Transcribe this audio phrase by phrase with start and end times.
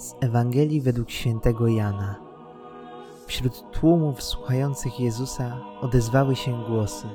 [0.00, 2.16] Z Ewangelii według świętego Jana.
[3.26, 7.06] Wśród tłumów słuchających Jezusa odezwały się głosy: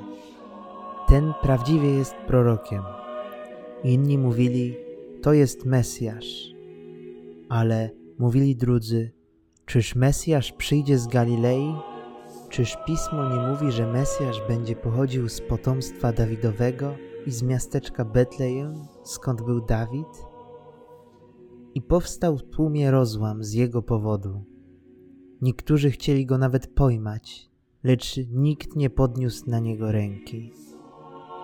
[1.08, 2.82] Ten prawdziwie jest prorokiem.
[3.84, 4.76] Inni mówili:
[5.22, 6.54] To jest Mesjasz.
[7.48, 9.12] Ale mówili drudzy:
[9.64, 11.74] Czyż Mesjasz przyjdzie z Galilei?
[12.48, 16.94] Czyż pismo nie mówi, że Mesjasz będzie pochodził z potomstwa Dawidowego
[17.26, 18.74] i z miasteczka Betlejem,
[19.04, 20.35] skąd był Dawid?
[21.76, 24.44] I powstał w tłumie rozłam z jego powodu.
[25.42, 27.50] Niektórzy chcieli go nawet pojmać,
[27.84, 30.52] lecz nikt nie podniósł na niego ręki.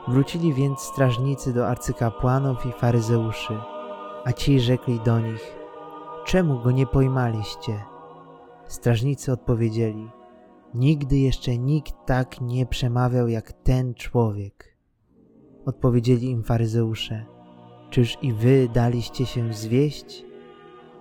[0.09, 3.55] Wrócili więc strażnicy do arcykapłanów i faryzeuszy,
[4.25, 5.57] a ci rzekli do nich:
[6.27, 7.85] Czemu go nie pojmaliście?
[8.69, 10.11] Strażnicy odpowiedzieli:
[10.75, 14.77] Nigdy jeszcze nikt tak nie przemawiał jak ten człowiek.
[15.65, 17.32] Odpowiedzieli im faryzeusze:
[17.93, 20.25] Czyż i wy daliście się zwieść?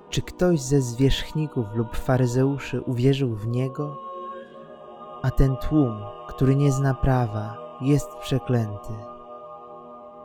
[0.10, 3.98] Czy ktoś ze zwierzchników lub faryzeuszy uwierzył w niego?
[5.22, 8.94] A ten tłum, który nie zna prawa, jest przeklęty.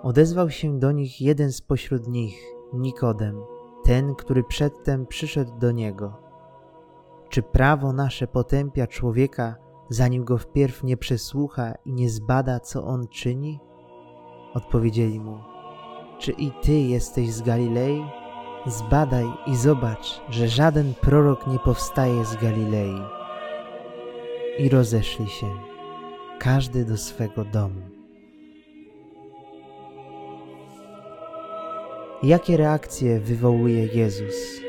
[0.02, 2.42] Odezwał się do nich jeden spośród nich,
[2.72, 3.40] Nikodem,
[3.84, 6.16] ten, który przedtem przyszedł do niego.
[7.28, 9.56] Czy prawo nasze potępia człowieka,
[9.88, 13.60] zanim go wpierw nie przesłucha i nie zbada, co on czyni?
[14.54, 15.55] Odpowiedzieli mu:
[16.18, 18.04] Czy i ty jesteś z Galilei?
[18.66, 23.00] Zbadaj i zobacz, że żaden prorok nie powstaje z Galilei.
[24.58, 25.46] I rozeszli się,
[26.38, 27.80] każdy do swego domu.
[32.22, 34.60] Jakie reakcje wywołuje Jezus?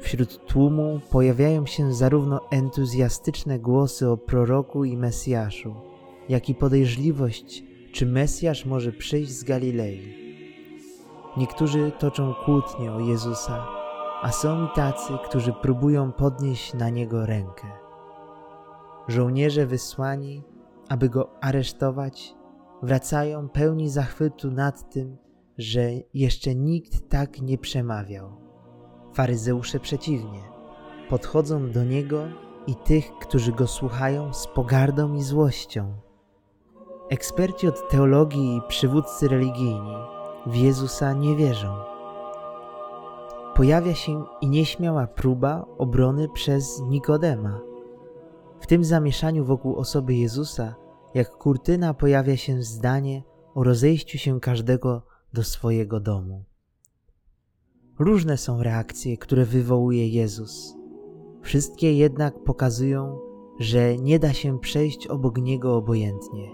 [0.00, 5.74] Wśród tłumu pojawiają się zarówno entuzjastyczne głosy o proroku i Mesjaszu,
[6.28, 10.25] jak i podejrzliwość, czy Mesjasz może przyjść z Galilei.
[11.36, 13.66] Niektórzy toczą kłótnie o Jezusa,
[14.22, 17.66] a są tacy, którzy próbują podnieść na Niego rękę.
[19.08, 20.42] Żołnierze wysłani,
[20.88, 22.34] aby Go aresztować,
[22.82, 25.16] wracają pełni zachwytu nad tym,
[25.58, 25.80] że
[26.14, 28.30] jeszcze nikt tak nie przemawiał.
[29.12, 30.42] Faryzeusze przeciwnie,
[31.08, 32.24] podchodzą do Niego
[32.66, 35.94] i tych, którzy Go słuchają z pogardą i złością.
[37.10, 40.15] Eksperci od teologii i przywódcy religijni
[40.46, 41.76] w Jezusa nie wierzą.
[43.54, 47.60] Pojawia się i nieśmiała próba obrony przez Nikodema.
[48.60, 50.74] W tym zamieszaniu wokół osoby Jezusa,
[51.14, 53.22] jak kurtyna, pojawia się zdanie
[53.54, 55.02] o rozejściu się każdego
[55.32, 56.44] do swojego domu.
[57.98, 60.76] Różne są reakcje, które wywołuje Jezus.
[61.42, 63.18] Wszystkie jednak pokazują,
[63.58, 66.50] że nie da się przejść obok Niego obojętnie.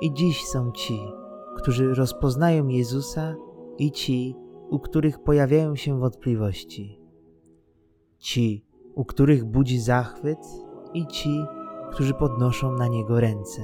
[0.00, 1.00] I dziś są ci,
[1.56, 3.36] którzy rozpoznają Jezusa
[3.78, 4.36] i ci,
[4.70, 7.00] u których pojawiają się wątpliwości.
[8.18, 10.38] Ci, u których budzi zachwyt
[10.94, 11.44] i ci,
[11.92, 13.62] którzy podnoszą na Niego ręce.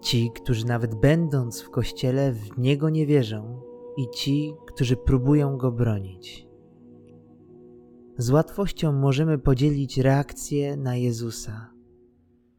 [0.00, 3.60] Ci, którzy nawet będąc w Kościele w Niego nie wierzą
[3.96, 6.48] i ci, którzy próbują Go bronić.
[8.18, 11.70] Z łatwością możemy podzielić reakcję na Jezusa,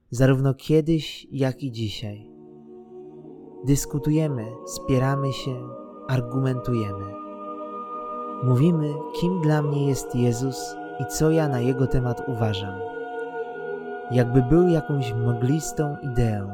[0.10, 2.33] zarówno kiedyś, jak i dzisiaj.
[3.64, 5.70] Dyskutujemy, spieramy się,
[6.08, 7.14] argumentujemy.
[8.44, 12.80] Mówimy, kim dla mnie jest Jezus i co ja na Jego temat uważam.
[14.12, 16.50] Jakby był jakąś mglistą ideą,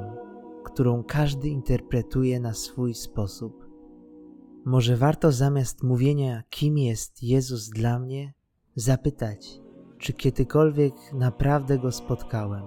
[0.64, 3.66] którą każdy interpretuje na swój sposób.
[4.66, 8.34] Może warto zamiast mówienia, kim jest Jezus dla mnie,
[8.76, 9.62] zapytać,
[9.98, 12.64] czy kiedykolwiek naprawdę go spotkałem.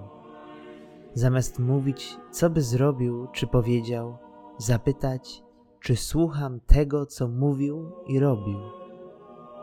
[1.13, 4.17] Zamiast mówić, co by zrobił, czy powiedział,
[4.57, 5.43] zapytać,
[5.79, 8.59] czy słucham tego, co mówił i robił.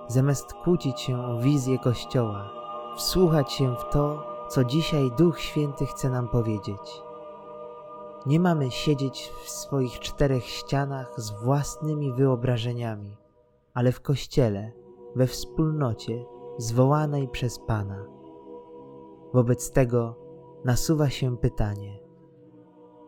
[0.08, 2.50] Zamiast kłócić się o wizję Kościoła,
[2.96, 7.02] wsłuchać się w to, co dzisiaj Duch Święty chce nam powiedzieć.
[8.26, 13.16] Nie mamy siedzieć w swoich czterech ścianach z własnymi wyobrażeniami,
[13.74, 14.72] ale w Kościele,
[15.16, 16.24] we wspólnocie
[16.58, 18.06] zwołanej przez Pana.
[19.34, 20.16] Wobec tego
[20.64, 21.99] nasuwa się pytanie,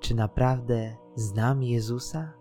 [0.03, 2.33] czy naprawdę znam Jezusa?